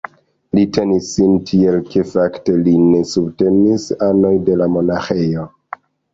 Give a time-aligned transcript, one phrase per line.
[0.59, 5.47] Li tenis sin tiel ke fakte lin subtenis anoj de la monaĥejo.